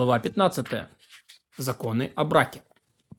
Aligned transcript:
Глава 0.00 0.18
15. 0.18 0.66
Законы 1.58 2.10
о 2.14 2.24
браке. 2.24 2.62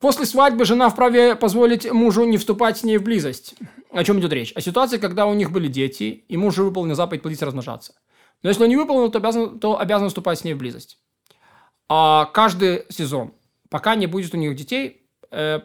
После 0.00 0.26
свадьбы 0.26 0.64
жена 0.64 0.90
вправе 0.90 1.36
позволить 1.36 1.88
мужу 1.88 2.24
не 2.24 2.38
вступать 2.38 2.78
с 2.78 2.82
ней 2.82 2.98
в 2.98 3.04
близость. 3.04 3.54
О 3.92 4.02
чем 4.02 4.18
идет 4.18 4.32
речь? 4.32 4.52
О 4.56 4.60
ситуации, 4.60 4.98
когда 4.98 5.26
у 5.26 5.34
них 5.34 5.52
были 5.52 5.68
дети, 5.68 6.24
и 6.26 6.36
муж 6.36 6.56
выполнил 6.56 6.96
заповедь 6.96 7.22
плодиться 7.22 7.46
размножаться. 7.46 7.94
Но 8.42 8.48
если 8.48 8.64
он 8.64 8.68
не 8.68 8.76
выполнил, 8.76 9.12
то 9.12 9.18
обязан, 9.18 9.60
то 9.60 9.78
обязан 9.78 10.08
вступать 10.08 10.40
с 10.40 10.44
ней 10.44 10.54
в 10.54 10.58
близость. 10.58 10.98
А 11.88 12.24
каждый 12.24 12.84
сезон, 12.88 13.32
пока 13.70 13.94
не 13.94 14.08
будет 14.08 14.34
у 14.34 14.36
них 14.36 14.56
детей, 14.56 15.01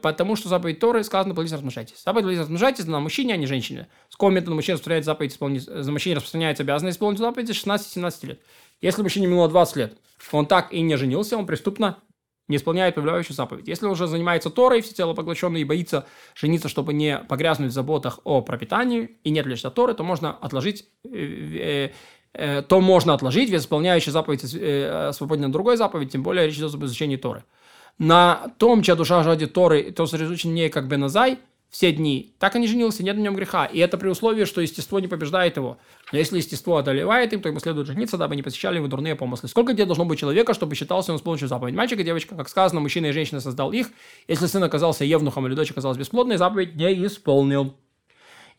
потому 0.02 0.38
что 0.38 0.48
заповедь 0.48 0.80
Торы 0.80 1.04
сказано 1.04 1.36
плодиться 1.36 1.58
размножайтесь. 1.58 2.02
Заповедь 2.04 2.24
плодиться 2.24 2.44
размножайтесь 2.44 2.86
на 2.86 3.00
мужчине, 3.02 3.34
а 3.34 3.38
не 3.38 3.48
женщине. 3.48 3.88
С 4.10 4.16
какого 4.16 4.32
метода 4.32 4.56
мужчина 4.56 4.76
распространяет 4.76 5.06
заповедь 5.06 5.34
исполнить, 5.34 5.64
за 5.64 5.92
мужчине 5.92 6.16
распространяется 6.16 6.64
обязанность 6.64 6.96
исполнить 6.96 7.20
заповедь 7.20 7.50
с 7.50 7.66
16-17 7.66 8.28
лет. 8.28 8.42
Если 8.80 9.02
мужчине 9.02 9.28
минуло 9.28 9.50
20 9.50 9.76
лет, 9.76 9.98
он 10.32 10.46
так 10.46 10.72
и 10.72 10.82
не 10.82 10.96
женился, 10.96 11.38
он 11.38 11.46
преступно 11.46 11.98
не 12.48 12.58
исполняет 12.58 12.96
повелевающую 12.96 13.36
заповедь. 13.36 13.68
Если 13.68 13.86
он 13.86 13.92
уже 13.92 14.08
занимается 14.08 14.50
Торой, 14.50 14.82
всецело 14.82 15.14
поглощенный 15.14 15.62
и 15.62 15.66
боится 15.66 16.06
жениться, 16.36 16.70
чтобы 16.70 16.94
не 16.94 17.18
погрязнуть 17.18 17.72
в 17.72 17.74
заботах 17.74 18.20
о 18.24 18.42
пропитании 18.42 19.18
и 19.24 19.30
не 19.30 19.40
отвлечься 19.40 19.68
от 19.68 19.76
Торы, 19.76 19.94
то 19.94 20.04
можно 20.04 20.32
отложить 20.32 20.86
э, 21.04 21.10
э, 21.10 21.92
э, 22.34 22.62
то 22.62 22.80
можно 22.80 23.14
отложить, 23.14 23.50
ведь 23.50 23.62
исполняющий 23.62 24.12
заповедь 24.12 24.46
э, 24.54 25.12
свободен 25.14 25.44
на 25.44 25.52
другой 25.52 25.76
заповедь, 25.76 26.12
тем 26.12 26.24
более 26.24 26.46
речь 26.46 26.56
идет 26.56 26.74
об 26.74 26.86
изучении 26.86 27.18
Торы. 27.18 27.44
На 27.98 28.54
том, 28.58 28.84
чья 28.84 28.96
душа 28.96 29.24
жаждет 29.24 29.54
Торы, 29.54 29.92
то 29.92 30.06
сосредоточен 30.06 30.54
не 30.54 30.70
как 30.70 30.88
Беназай, 30.88 31.40
все 31.70 31.92
дни, 31.92 32.34
так 32.40 32.56
и 32.56 32.60
не 32.60 32.68
женился, 32.68 33.04
нет 33.04 33.18
на 33.18 33.22
нем 33.22 33.36
греха. 33.36 33.66
И 33.66 33.80
это 33.80 33.98
при 33.98 34.08
условии, 34.08 34.46
что 34.46 34.62
естество 34.62 35.00
не 35.00 35.08
побеждает 35.08 35.58
его. 35.58 35.78
Но 36.12 36.18
если 36.18 36.38
естество 36.38 36.78
одолевает 36.78 37.34
им, 37.34 37.42
то 37.42 37.50
ему 37.50 37.60
следует 37.60 37.88
жениться, 37.88 38.18
дабы 38.18 38.36
не 38.36 38.44
посещали 38.44 38.78
его 38.78 38.88
дурные 38.88 39.16
помыслы. 39.16 39.50
Сколько 39.50 39.74
где 39.74 39.86
должно 39.86 40.06
быть 40.06 40.18
человека, 40.18 40.54
чтобы 40.54 40.76
считался 40.76 41.12
он 41.12 41.20
с 41.20 41.22
помощью 41.22 41.50
заповедь? 41.50 41.76
Мальчик 41.76 42.00
и 42.00 42.04
девочка, 42.04 42.36
как 42.36 42.48
сказано, 42.48 42.80
мужчина 42.80 43.08
и 43.08 43.12
женщина 43.12 43.42
создал 43.42 43.74
их. 43.74 43.90
Если 44.28 44.46
сын 44.46 44.64
оказался 44.64 45.04
евнухом 45.04 45.46
или 45.48 45.56
дочь 45.56 45.72
оказалась 45.72 45.98
бесплодной, 45.98 46.38
заповедь 46.38 46.76
не 46.76 47.06
исполнил. 47.06 47.76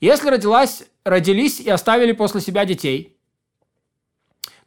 Если 0.00 0.28
родилась, 0.28 0.84
родились 1.04 1.60
и 1.60 1.70
оставили 1.70 2.12
после 2.12 2.41
себя 2.41 2.64
детей, 2.66 3.16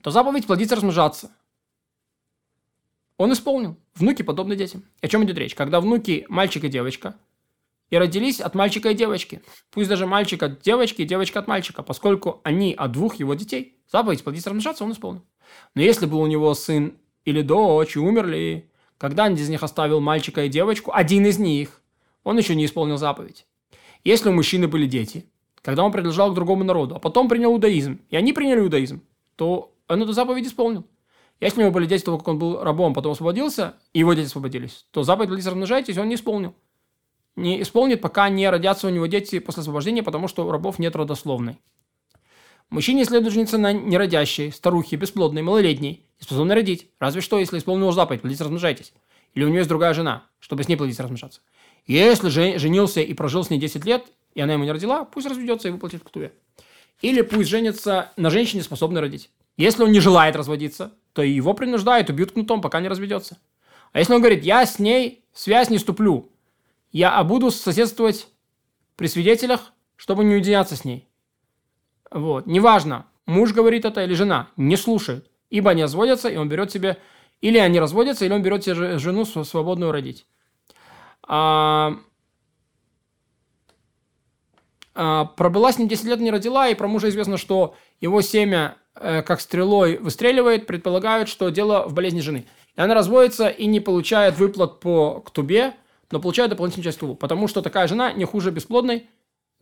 то 0.02 0.10
заповедь 0.10 0.48
плодиться 0.48 0.76
размножаться. 0.76 1.32
Он 3.22 3.32
исполнил. 3.34 3.78
Внуки 3.94 4.24
подобны 4.24 4.56
детям. 4.56 4.84
О 5.00 5.08
чем 5.08 5.24
идет 5.24 5.38
речь? 5.38 5.54
Когда 5.54 5.80
внуки 5.80 6.26
мальчик 6.28 6.64
и 6.64 6.70
девочка– 6.70 7.16
и 7.92 7.98
родились 7.98 8.40
от 8.40 8.56
мальчика 8.56 8.90
и 8.90 8.94
девочки. 8.96 9.42
Пусть 9.70 9.90
даже 9.90 10.08
мальчик 10.08 10.42
от 10.42 10.62
девочки 10.62 11.02
и 11.02 11.06
девочка 11.06 11.40
от 11.40 11.48
мальчика, 11.48 11.84
поскольку 11.84 12.40
они 12.44 12.74
от 12.74 12.94
двух 12.94 13.16
его 13.16 13.34
детей. 13.34 13.76
Заповедь 13.92 14.24
плодиться 14.24 14.50
размножаться 14.50 14.86
он 14.86 14.94
исполнил. 14.94 15.24
Но 15.76 15.82
если 15.82 16.06
был 16.06 16.22
у 16.22 16.28
него 16.28 16.54
сын 16.54 16.94
или 17.26 17.42
дочь 17.42 17.98
и 17.98 18.00
умерли, 18.00 18.72
когда 18.98 19.26
один 19.26 19.38
из 19.38 19.50
них 19.50 19.62
оставил 19.62 20.00
мальчика 20.00 20.46
и 20.46 20.50
девочку, 20.50 20.92
один 20.94 21.26
из 21.26 21.38
них, 21.38 21.82
он 22.24 22.38
еще 22.38 22.56
не 22.56 22.66
исполнил 22.66 22.98
заповедь. 22.98 23.46
Если 24.06 24.30
у 24.30 24.34
мужчины 24.34 24.70
были 24.70 24.88
дети, 24.88 25.26
когда 25.62 25.84
он 25.84 25.92
принадлежал 25.92 26.32
к 26.32 26.36
другому 26.36 26.64
народу, 26.64 26.96
а 26.96 27.00
потом 27.00 27.28
принял 27.28 27.52
иудаизм, 27.52 28.00
и 28.10 28.16
они 28.16 28.32
приняли 28.32 28.62
иудаизм, 28.62 29.04
то 29.36 29.76
он 29.90 30.02
эту 30.02 30.14
заповедь 30.14 30.48
исполнил. 30.48 30.86
Если 31.42 31.60
у 31.60 31.64
него 31.64 31.74
были 31.74 31.88
дети, 31.88 32.06
того, 32.06 32.18
как 32.18 32.30
он 32.30 32.40
был 32.40 32.64
рабом, 32.64 32.94
потом 32.94 33.12
освободился, 33.12 33.74
и 33.92 34.00
его 34.00 34.14
дети 34.14 34.28
освободились, 34.28 34.86
то 34.92 35.04
заповедь 35.04 35.28
«Плодитесь, 35.30 35.50
размножайтесь» 35.50 35.98
он 35.98 36.08
не 36.08 36.16
исполнил 36.16 36.56
не 37.36 37.62
исполнит, 37.62 38.02
пока 38.02 38.30
не 38.30 38.50
родятся 38.50 38.88
у 38.88 38.90
него 38.90 39.06
дети 39.06 39.40
после 39.40 39.62
освобождения, 39.62 40.04
потому 40.04 40.28
что 40.28 40.46
у 40.46 40.52
рабов 40.52 40.80
нет 40.80 40.96
родословной. 40.96 41.60
Мужчине 42.70 43.04
следует 43.04 43.34
жениться 43.34 43.58
на 43.58 43.74
неродящей, 43.74 44.52
старухе, 44.52 44.96
бесплодной, 44.96 45.42
малолетней, 45.42 46.06
и 46.20 46.24
способной 46.24 46.56
родить. 46.56 46.90
Разве 47.00 47.22
что, 47.22 47.40
если 47.40 47.58
исполнил 47.58 47.92
заповедь, 47.92 48.22
плодитесь, 48.22 48.42
размножайтесь. 48.42 48.94
Или 49.34 49.44
у 49.44 49.50
нее 49.50 49.60
есть 49.60 49.70
другая 49.70 49.94
жена, 49.94 50.24
чтобы 50.40 50.64
с 50.64 50.68
ней 50.68 50.78
плодиться, 50.78 51.04
размножаться. 51.04 51.42
Если 51.86 52.30
же 52.30 52.60
женился 52.60 53.02
и 53.02 53.14
прожил 53.14 53.44
с 53.44 53.50
ней 53.50 53.60
10 53.60 53.86
лет, 53.86 54.06
и 54.36 54.42
она 54.42 54.54
ему 54.54 54.64
не 54.64 54.72
родила, 54.72 55.04
пусть 55.04 55.28
разведется 55.28 55.68
и 55.68 55.72
выплатит 55.72 56.04
ктуве. 56.04 56.32
Или 57.02 57.22
пусть 57.22 57.50
женится 57.50 58.12
на 58.16 58.30
женщине, 58.30 58.62
способной 58.62 59.02
родить. 59.02 59.32
Если 59.58 59.84
он 59.84 59.92
не 59.92 60.00
желает 60.00 60.36
разводиться, 60.36 60.94
то 61.14 61.22
его 61.22 61.54
принуждают, 61.54 62.10
убьют 62.10 62.32
кнутом, 62.32 62.62
пока 62.62 62.80
не 62.80 62.88
разведется. 62.88 63.38
А 63.92 64.00
если 64.00 64.14
он 64.14 64.22
говорит, 64.22 64.44
я 64.44 64.66
с 64.66 64.80
ней 64.80 65.26
связь 65.34 65.70
не 65.70 65.78
ступлю, 65.78 66.30
я 66.92 67.22
буду 67.24 67.52
соседствовать 67.52 68.28
при 68.96 69.08
свидетелях, 69.08 69.74
чтобы 69.96 70.24
не 70.24 70.36
уединяться 70.36 70.76
с 70.76 70.86
ней. 70.86 71.08
Вот. 72.10 72.46
Неважно, 72.46 73.06
муж 73.26 73.54
говорит 73.54 73.86
это 73.86 74.04
или 74.04 74.14
жена, 74.14 74.50
не 74.58 74.78
слушает. 74.78 75.30
Ибо 75.50 75.72
они 75.72 75.84
разводятся, 75.84 76.30
и 76.30 76.38
он 76.38 76.50
берет 76.50 76.72
себе... 76.72 76.98
Или 77.42 77.58
они 77.58 77.80
разводятся, 77.80 78.24
или 78.26 78.34
он 78.34 78.42
берет 78.42 78.64
себе 78.64 79.00
жену 79.00 79.26
свободную 79.26 79.92
родить. 79.92 80.28
А, 81.28 81.98
а, 84.94 85.26
пробыла 85.26 85.72
с 85.72 85.78
ним 85.78 85.88
10 85.88 86.06
лет, 86.06 86.20
не 86.20 86.32
родила, 86.32 86.68
и 86.68 86.76
про 86.76 86.88
мужа 86.88 87.10
известно, 87.10 87.38
что 87.38 87.76
его 88.00 88.22
семя, 88.22 88.78
как 88.94 89.42
стрелой, 89.42 89.98
выстреливает, 89.98 90.68
предполагают, 90.68 91.30
что 91.30 91.50
дело 91.50 91.88
в 91.88 91.94
болезни 91.94 92.20
жены. 92.20 92.46
И 92.76 92.82
она 92.82 92.94
разводится 92.94 93.48
и 93.48 93.66
не 93.66 93.80
получает 93.80 94.38
выплат 94.38 94.80
по 94.80 95.22
ктубе, 95.22 95.74
но 96.12 96.20
получает 96.20 96.52
дополнительную 96.52 96.86
часть 96.86 97.00
тулу. 97.00 97.16
Потому 97.16 97.48
что 97.48 97.62
такая 97.62 97.88
жена 97.88 98.12
не 98.12 98.26
хуже 98.26 98.52
бесплодной, 98.52 99.08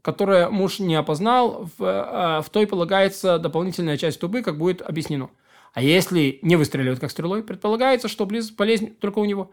которая 0.02 0.50
муж 0.50 0.80
не 0.80 0.96
опознал, 0.96 1.70
в, 1.78 1.84
э, 1.84 2.42
в 2.42 2.50
той 2.50 2.68
полагается 2.68 3.38
дополнительная 3.38 3.98
часть 3.98 4.20
тубы, 4.20 4.42
как 4.42 4.58
будет 4.58 4.82
объяснено. 4.82 5.30
А 5.74 5.82
если 5.82 6.40
не 6.42 6.56
выстреливает 6.56 7.00
как 7.00 7.12
стрелой, 7.12 7.44
предполагается, 7.44 8.08
что 8.08 8.26
близ, 8.26 8.50
болезнь 8.52 8.96
только 8.96 9.20
у 9.20 9.26
него. 9.26 9.52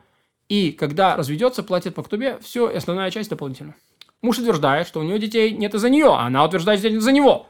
И 0.48 0.72
когда 0.72 1.16
разведется, 1.16 1.62
платит 1.62 1.94
по 1.94 2.02
ктубе, 2.02 2.38
все, 2.40 2.70
и 2.70 2.76
основная 2.76 3.10
часть 3.10 3.30
дополнительно. 3.30 3.74
Муж 4.22 4.38
утверждает, 4.38 4.86
что 4.86 5.00
у 5.00 5.02
него 5.02 5.18
детей 5.18 5.50
нет 5.52 5.74
из-за 5.74 5.90
нее, 5.90 6.06
а 6.06 6.26
она 6.26 6.44
утверждает, 6.44 6.80
что 6.80 6.88
нет 6.88 6.98
из-за 6.98 7.12
него. 7.12 7.46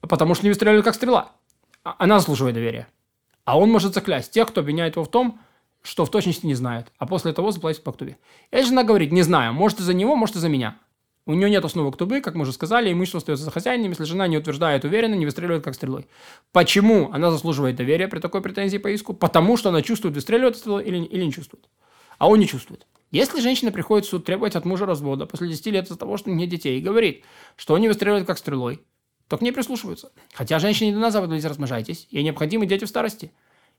Потому 0.00 0.34
что 0.34 0.44
не 0.44 0.50
выстреливает 0.50 0.84
как 0.84 0.94
стрела. 0.94 1.32
А 1.84 1.96
она 1.98 2.18
заслуживает 2.18 2.54
доверия. 2.54 2.88
А 3.44 3.58
он 3.58 3.70
может 3.70 3.94
заклясть 3.94 4.32
тех, 4.32 4.48
кто 4.48 4.60
обвиняет 4.60 4.96
его 4.96 5.04
в 5.04 5.10
том, 5.10 5.40
что 5.82 6.04
в 6.04 6.10
точности 6.10 6.46
не 6.46 6.54
знает, 6.54 6.92
а 6.98 7.06
после 7.06 7.32
того 7.32 7.50
заплатит 7.50 7.82
по 7.82 7.92
ктубе. 7.92 8.18
И 8.50 8.62
жена 8.62 8.84
говорит, 8.84 9.12
не 9.12 9.22
знаю, 9.22 9.54
может 9.54 9.80
из-за 9.80 9.94
него, 9.94 10.16
может 10.16 10.36
из-за 10.36 10.48
меня. 10.48 10.76
У 11.24 11.34
нее 11.34 11.50
нет 11.50 11.64
основы 11.64 11.92
ктубы, 11.92 12.20
как 12.20 12.34
мы 12.34 12.42
уже 12.42 12.52
сказали, 12.52 12.90
имущество 12.90 13.18
остается 13.18 13.44
за 13.44 13.50
хозяином, 13.50 13.90
если 13.90 14.04
жена 14.04 14.26
не 14.28 14.38
утверждает 14.38 14.84
уверенно, 14.84 15.14
не 15.14 15.26
выстреливает 15.26 15.62
как 15.62 15.74
стрелой. 15.74 16.06
Почему 16.52 17.10
она 17.12 17.30
заслуживает 17.30 17.76
доверия 17.76 18.08
при 18.08 18.18
такой 18.18 18.40
претензии 18.40 18.78
по 18.78 18.88
иску? 18.88 19.12
Потому 19.12 19.58
что 19.58 19.68
она 19.68 19.82
чувствует, 19.82 20.14
выстреливает 20.14 20.56
стрелой 20.56 20.84
или, 20.84 21.04
или 21.04 21.24
не 21.24 21.32
чувствует. 21.32 21.68
А 22.16 22.28
он 22.28 22.38
не 22.38 22.46
чувствует. 22.46 22.86
Если 23.10 23.40
женщина 23.40 23.72
приходит 23.72 24.06
в 24.06 24.08
суд 24.10 24.24
требовать 24.24 24.56
от 24.56 24.64
мужа 24.64 24.86
развода 24.86 25.26
после 25.26 25.48
10 25.48 25.66
лет 25.66 25.84
из-за 25.86 25.96
того, 25.96 26.16
что 26.16 26.30
нет 26.30 26.48
детей, 26.48 26.78
и 26.78 26.82
говорит, 26.82 27.24
что 27.56 27.74
он 27.74 27.80
не 27.80 27.88
выстреливает 27.88 28.26
как 28.26 28.38
стрелой, 28.38 28.80
то 29.28 29.38
к 29.38 29.42
ней 29.42 29.52
прислушиваются. 29.52 30.10
Хотя 30.32 30.58
женщине 30.58 30.90
не 30.90 30.94
дана 30.94 31.10
заповедь 31.10 31.44
размножайтесь, 31.44 32.08
ей 32.10 32.22
необходимы 32.24 32.66
дети 32.66 32.84
в 32.84 32.88
старости. 32.88 33.30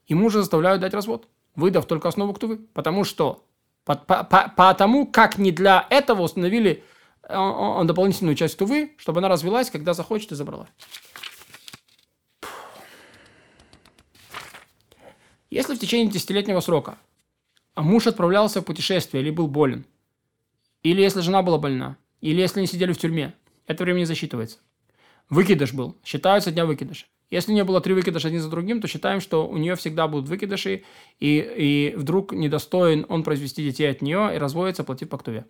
И 0.08 0.16
мужа 0.16 0.40
заставляют 0.40 0.82
дать 0.82 0.94
развод 0.94 1.28
выдав 1.56 1.86
только 1.86 2.08
основу 2.08 2.34
ктувы. 2.34 2.58
Потому 2.74 3.04
что, 3.04 3.46
по, 3.86 3.96
по, 3.96 4.24
по, 4.24 4.52
потому 4.56 5.06
как 5.06 5.38
не 5.38 5.52
для 5.52 5.86
этого 5.90 6.24
установили 6.24 6.84
э, 7.24 7.36
он, 7.36 7.86
дополнительную 7.88 8.36
часть 8.36 8.58
тувы, 8.58 8.94
чтобы 8.98 9.20
она 9.20 9.28
развелась, 9.28 9.70
когда 9.70 9.94
захочет 9.94 10.32
и 10.32 10.36
забрала. 10.36 10.68
Если 15.50 15.76
в 15.76 15.80
течение 15.80 16.12
десятилетнего 16.12 16.60
срока 16.60 16.98
муж 17.76 18.06
отправлялся 18.06 18.62
в 18.62 18.66
путешествие 18.66 19.24
или 19.24 19.32
был 19.32 19.48
болен, 19.48 19.86
или 20.84 21.02
если 21.02 21.22
жена 21.22 21.42
была 21.42 21.58
больна, 21.58 21.98
или 22.22 22.40
если 22.40 22.60
они 22.60 22.68
сидели 22.68 22.94
в 22.94 23.00
тюрьме, 23.00 23.34
это 23.66 23.84
время 23.84 24.00
не 24.00 24.06
засчитывается. 24.06 24.60
Выкидыш 25.30 25.74
был, 25.74 25.98
считаются 26.04 26.52
дня 26.52 26.66
выкидыша. 26.66 27.06
Если 27.30 27.54
не 27.54 27.64
было 27.64 27.82
три 27.82 27.94
выкидыша 27.94 28.30
один 28.30 28.42
за 28.42 28.50
другим, 28.50 28.82
то 28.82 28.88
считаем, 28.88 29.22
что 29.22 29.48
у 29.48 29.58
нее 29.58 29.76
всегда 29.76 30.08
будут 30.08 30.28
выкидыши, 30.28 30.84
и, 31.20 31.92
и 31.92 31.94
вдруг 31.96 32.34
недостоин 32.34 33.06
он 33.08 33.24
произвести 33.24 33.64
детей 33.64 33.92
от 33.92 34.02
нее 34.02 34.32
и 34.36 34.40
разводится, 34.40 34.84
платит 34.84 35.10
по 35.10 35.20
ктуве. 35.20 35.46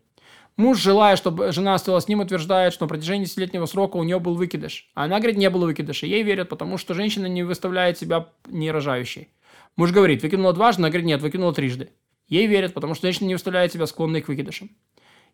Муж, 0.58 0.78
желая, 0.78 1.16
чтобы 1.16 1.54
жена 1.54 1.76
осталась 1.76 2.04
с 2.04 2.08
ним, 2.10 2.20
утверждает, 2.20 2.74
что 2.74 2.84
на 2.84 2.90
протяжении 2.90 3.24
десятилетнего 3.24 3.66
срока 3.66 3.96
у 3.96 4.04
нее 4.04 4.20
был 4.20 4.36
выкидыш. 4.36 4.90
А 4.94 5.06
она 5.06 5.20
говорит, 5.20 5.38
не 5.38 5.50
было 5.50 5.66
выкидыша. 5.66 6.06
Ей 6.06 6.24
верят, 6.24 6.50
потому 6.50 6.78
что 6.78 6.94
женщина 6.94 7.28
не 7.28 7.44
выставляет 7.44 7.98
себя 7.98 8.28
не 8.48 8.70
рожающей. 8.70 9.30
Муж 9.78 9.94
говорит, 9.94 10.22
выкинула 10.22 10.52
дважды, 10.52 10.82
она 10.82 10.90
говорит, 10.90 11.08
нет, 11.08 11.22
выкинула 11.22 11.54
трижды. 11.54 11.92
Ей 12.28 12.46
верят, 12.48 12.74
потому 12.74 12.94
что 12.94 13.08
женщина 13.08 13.28
не 13.28 13.36
выставляет 13.36 13.72
себя 13.72 13.88
склонной 13.88 14.22
к 14.22 14.28
выкидышам. 14.28 14.70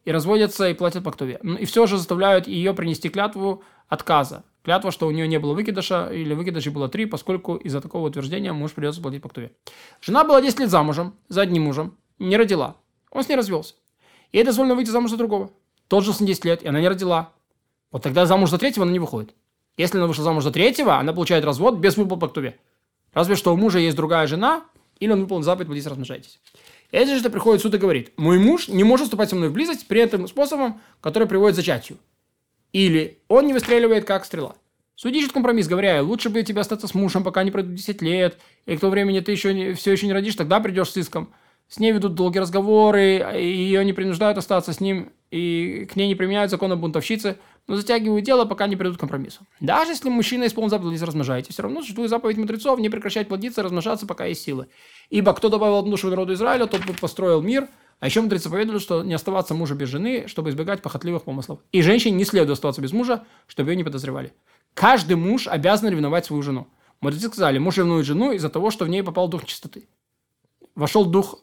И 0.06 0.12
разводятся 0.12 0.70
и 0.70 0.74
платят 0.74 1.04
по 1.04 1.12
ктуве. 1.12 1.40
И 1.60 1.66
все 1.66 1.86
же 1.88 1.98
заставляют 1.98 2.48
ее 2.48 2.74
принести 2.74 3.10
клятву 3.10 3.64
отказа. 3.88 4.44
Клятва, 4.64 4.92
что 4.92 5.08
у 5.08 5.12
нее 5.12 5.28
не 5.28 5.38
было 5.38 5.54
выкидыша, 5.54 6.10
или 6.12 6.34
выкидышей 6.34 6.72
было 6.72 6.90
три, 6.90 7.06
поскольку 7.06 7.56
из-за 7.56 7.82
такого 7.82 8.08
утверждения 8.08 8.52
муж 8.52 8.72
придется 8.72 9.02
платить 9.02 9.22
по 9.22 9.30
ктуве. 9.30 9.52
Жена 10.02 10.24
была 10.24 10.42
10 10.42 10.60
лет 10.60 10.70
замужем, 10.70 11.16
за 11.28 11.42
одним 11.42 11.64
мужем, 11.64 11.98
не 12.18 12.38
родила. 12.38 12.76
Он 13.12 13.24
с 13.24 13.30
ней 13.30 13.36
развелся. 13.36 13.76
Ей 14.32 14.44
дозволено 14.44 14.76
выйти 14.76 14.90
замуж 14.90 15.12
за 15.12 15.18
другого. 15.18 15.52
Тот 15.88 16.04
же 16.04 16.14
с 16.14 16.18
10 16.18 16.46
лет, 16.46 16.64
и 16.64 16.68
она 16.68 16.82
не 16.82 16.88
родила. 16.88 17.32
Вот 17.92 18.04
тогда 18.04 18.26
замуж 18.26 18.50
за 18.50 18.58
третьего 18.58 18.84
она 18.84 18.92
не 18.92 19.00
выходит. 19.00 19.36
Если 19.78 19.98
она 19.98 20.08
вышла 20.08 20.24
замуж 20.24 20.44
за 20.44 20.52
третьего, 20.52 20.98
она 20.98 21.14
получает 21.14 21.46
развод 21.46 21.78
без 21.78 21.98
выплат 21.98 22.20
по 22.20 22.28
ктуве. 22.28 22.60
Разве 23.14 23.36
что 23.36 23.54
у 23.54 23.58
мужа 23.58 23.80
есть 23.80 23.96
другая 23.96 24.26
жена, 24.28 24.66
или 25.00 25.12
он 25.12 25.22
выполнил 25.22 25.44
заповедь 25.44 25.68
«плодитесь, 25.68 25.90
размножайтесь». 25.90 26.40
И 26.92 26.98
если 26.98 27.18
же 27.18 27.30
приходит 27.30 27.62
суд 27.62 27.74
и 27.74 27.78
говорит, 27.78 28.12
мой 28.18 28.40
муж 28.40 28.68
не 28.68 28.84
может 28.84 29.06
вступать 29.06 29.30
со 29.30 29.36
мной 29.36 29.50
в 29.50 29.54
близость 29.54 29.88
при 29.88 30.02
этом 30.02 30.28
способом, 30.28 30.82
который 31.02 31.28
приводит 31.28 31.56
к 31.56 31.58
зачатию. 31.58 31.98
Или 32.72 33.20
он 33.28 33.48
не 33.48 33.54
выстреливает, 33.54 34.06
как 34.06 34.26
стрела. 34.26 34.56
Суд 34.96 35.14
ищет 35.14 35.34
компромисс, 35.34 35.68
говоря, 35.68 36.02
лучше 36.02 36.30
бы 36.30 36.42
тебе 36.44 36.62
остаться 36.62 36.88
с 36.88 36.94
мужем, 36.94 37.24
пока 37.24 37.44
не 37.44 37.52
пройдут 37.52 37.76
10 37.76 38.02
лет, 38.02 38.40
и 38.66 38.78
к 38.78 38.80
тому 38.80 38.92
времени 38.92 39.20
ты 39.20 39.32
еще 39.32 39.54
не, 39.54 39.74
все 39.74 39.92
еще 39.92 40.08
не 40.08 40.14
родишь, 40.14 40.36
тогда 40.36 40.62
придешь 40.62 40.92
с 40.92 40.98
иском. 40.98 41.34
С 41.68 41.80
ней 41.80 41.92
ведут 41.92 42.14
долгие 42.16 42.40
разговоры, 42.40 43.26
ее 43.36 43.84
не 43.84 43.92
принуждают 43.92 44.38
остаться 44.38 44.72
с 44.72 44.80
ним, 44.80 45.12
и 45.32 45.88
к 45.92 45.96
ней 45.96 46.08
не 46.08 46.16
применяют 46.16 46.52
законы 46.52 46.76
бунтовщицы, 46.76 47.38
но 47.68 47.76
затягивают 47.76 48.26
дело, 48.26 48.46
пока 48.46 48.68
не 48.68 48.76
придут 48.76 48.98
к 48.98 49.00
компромиссу. 49.00 49.42
Даже 49.60 49.92
если 49.92 50.10
мужчина 50.10 50.46
исполнил 50.46 50.70
заповедь 50.70 51.02
размножайте, 51.02 51.52
все 51.52 51.64
равно 51.64 51.82
существует 51.82 52.10
заповедь 52.10 52.38
мудрецов 52.38 52.80
не 52.80 52.90
прекращать 52.90 53.28
плодиться, 53.28 53.64
размножаться, 53.64 54.06
пока 54.06 54.26
есть 54.26 54.44
силы. 54.44 54.68
Ибо 55.10 55.34
кто 55.34 55.50
добавил 55.50 55.78
одну 55.78 55.92
душу 55.92 56.10
народу 56.10 56.34
Израиля, 56.34 56.68
тот 56.68 56.82
построил 57.00 57.42
мир, 57.42 57.68
а 58.00 58.08
еще 58.08 58.22
мудрецы 58.22 58.50
поведали, 58.50 58.78
что 58.80 59.04
не 59.04 59.14
оставаться 59.14 59.54
мужа 59.54 59.74
без 59.74 59.90
жены, 59.90 60.28
чтобы 60.28 60.50
избегать 60.50 60.82
похотливых 60.82 61.24
помыслов. 61.24 61.60
И 61.72 61.82
женщине 61.82 62.18
не 62.18 62.26
следует 62.26 62.52
оставаться 62.52 62.82
без 62.82 62.92
мужа, 62.92 63.26
чтобы 63.48 63.72
ее 63.72 63.78
не 63.78 63.84
подозревали. 63.84 64.34
Каждый 64.74 65.16
муж 65.16 65.48
обязан 65.48 65.90
ревновать 65.90 66.26
свою 66.26 66.44
жену. 66.44 66.68
Мудрецы 67.02 67.28
сказали, 67.28 67.58
муж 67.58 67.78
ревнует 67.78 68.06
жену 68.06 68.32
из-за 68.34 68.50
того, 68.50 68.72
что 68.72 68.86
в 68.86 68.90
ней 68.90 69.04
попал 69.04 69.28
дух 69.28 69.46
чистоты. 69.46 69.88
Вошел 70.76 71.06
дух, 71.06 71.40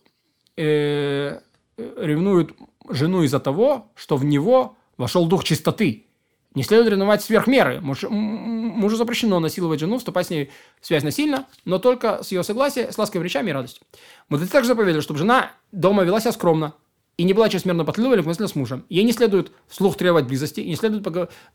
э, 0.56 1.40
ревнует 1.76 2.52
жену 2.90 3.22
из-за 3.22 3.40
того, 3.40 3.90
что 3.94 4.16
в 4.16 4.24
него 4.24 4.76
вошел 4.98 5.26
дух 5.26 5.44
чистоты. 5.44 6.06
Не 6.54 6.62
следует 6.62 6.90
ревновать 6.90 7.22
сверх 7.22 7.46
меры. 7.46 7.80
Муж, 7.80 8.02
мужу 8.02 8.96
запрещено 8.96 9.40
насиловать 9.40 9.80
жену, 9.80 9.98
вступать 9.98 10.26
с 10.26 10.30
ней 10.30 10.50
в 10.80 10.86
связь 10.86 11.02
насильно, 11.02 11.46
но 11.64 11.78
только 11.78 12.22
с 12.22 12.30
ее 12.30 12.42
согласия, 12.42 12.92
с 12.92 12.98
ласковыми 12.98 13.26
речами 13.26 13.50
и 13.50 13.52
радостью. 13.52 13.84
Мудрецы 14.28 14.52
также 14.52 14.68
заповедали, 14.68 15.00
чтобы 15.00 15.18
жена 15.18 15.52
дома 15.72 16.04
вела 16.04 16.20
себя 16.20 16.32
скромно, 16.32 16.74
и 17.16 17.24
не 17.24 17.32
была 17.32 17.48
чрезмерно 17.48 17.84
потлива 17.84 18.14
или 18.14 18.20
мысли 18.20 18.46
с 18.46 18.54
мужем. 18.54 18.84
Ей 18.88 19.04
не 19.04 19.12
следует 19.12 19.52
вслух 19.68 19.96
требовать 19.96 20.26
близости, 20.26 20.60
и 20.60 20.68
не 20.68 20.76
следует 20.76 21.06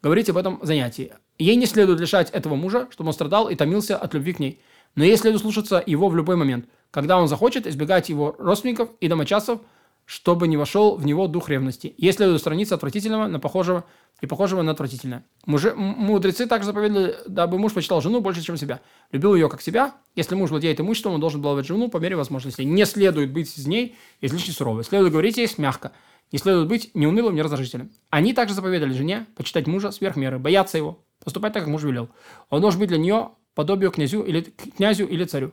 говорить 0.01 0.29
об 0.29 0.37
этом 0.37 0.59
занятии. 0.63 1.13
Ей 1.37 1.55
не 1.55 1.65
следует 1.67 1.99
лишать 1.99 2.31
этого 2.31 2.55
мужа, 2.55 2.87
чтобы 2.91 3.09
он 3.09 3.13
страдал 3.13 3.49
и 3.49 3.55
томился 3.55 3.97
от 3.97 4.13
любви 4.13 4.33
к 4.33 4.39
ней. 4.39 4.61
Но 4.95 5.03
ей 5.03 5.17
следует 5.17 5.41
слушаться 5.41 5.83
его 5.85 6.09
в 6.09 6.15
любой 6.15 6.37
момент, 6.37 6.65
когда 6.89 7.19
он 7.19 7.27
захочет 7.27 7.67
избегать 7.67 8.09
его 8.09 8.35
родственников 8.39 8.89
и 8.99 9.07
домочадцев, 9.07 9.59
чтобы 10.07 10.47
не 10.47 10.55
вошел 10.55 10.95
в 10.95 11.05
него 11.05 11.27
дух 11.27 11.49
ревности. 11.49 11.93
Ей 11.97 12.13
следует 12.13 12.37
устраниться 12.37 12.75
отвратительного 12.75 13.27
на 13.27 13.41
похожего 13.41 13.83
и 14.21 14.25
похожего 14.25 14.61
на 14.61 14.71
отвратительное. 14.71 15.25
Мужи, 15.45 15.73
мудрецы 15.75 16.47
также 16.47 16.67
заповедали, 16.67 17.17
дабы 17.27 17.59
муж 17.59 17.73
почитал 17.73 17.99
жену 17.99 18.21
больше, 18.21 18.41
чем 18.41 18.55
себя. 18.55 18.79
Любил 19.11 19.35
ее 19.35 19.49
как 19.49 19.61
себя. 19.61 19.95
Если 20.15 20.33
муж 20.33 20.49
владеет 20.49 20.79
имуществом, 20.79 21.15
он 21.15 21.19
должен 21.19 21.41
баловать 21.41 21.67
жену 21.67 21.89
по 21.89 21.97
мере 21.97 22.15
возможности. 22.15 22.61
Не 22.61 22.85
следует 22.85 23.33
быть 23.33 23.49
с 23.49 23.67
ней 23.67 23.97
излишне 24.21 24.53
суровой. 24.53 24.85
Следует 24.85 25.11
говорить 25.11 25.35
ей 25.35 25.49
мягко. 25.57 25.91
Не 26.31 26.39
следует 26.39 26.69
быть 26.69 26.89
неунылым, 26.93 27.35
не 27.35 27.41
раздражительным. 27.41 27.91
Они 28.09 28.31
также 28.31 28.55
заповедали 28.55 28.93
жене 28.93 29.25
почитать 29.35 29.67
мужа 29.67 29.91
сверх 29.91 30.15
меры, 30.15 30.39
бояться 30.39 30.77
его, 30.77 31.03
поступать 31.21 31.51
так, 31.51 31.63
как 31.63 31.69
муж 31.69 31.83
велел. 31.83 32.07
Он 32.49 32.61
должен 32.61 32.79
быть 32.79 32.87
для 32.87 32.97
нее 32.97 33.31
подобию 33.55 33.91
князю 33.91 34.21
или, 34.21 34.41
князю 34.41 35.05
или 35.05 35.25
царю. 35.25 35.51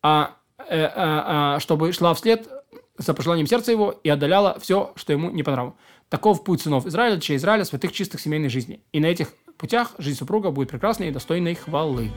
А, 0.00 0.36
э, 0.66 0.82
а, 0.82 1.56
а, 1.56 1.60
чтобы 1.60 1.92
шла 1.92 2.14
вслед 2.14 2.48
за 2.98 3.14
пожеланием 3.14 3.46
сердца 3.46 3.72
его 3.72 4.00
и 4.02 4.08
отдаляла 4.08 4.58
все, 4.60 4.92
что 4.96 5.12
ему 5.12 5.30
не 5.30 5.42
по 5.42 5.74
Таков 6.08 6.44
путь 6.44 6.62
сынов 6.62 6.86
Израиля, 6.86 7.20
чей 7.20 7.36
Израиля, 7.36 7.64
святых 7.64 7.92
чистых 7.92 8.20
семейной 8.20 8.48
жизни. 8.48 8.80
И 8.92 9.00
на 9.00 9.06
этих 9.06 9.32
путях 9.58 9.94
жизнь 9.98 10.18
супруга 10.18 10.50
будет 10.50 10.70
прекрасной 10.70 11.08
и 11.08 11.10
достойной 11.10 11.54
хвалы. 11.54 12.10